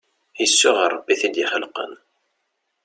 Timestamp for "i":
1.15-1.19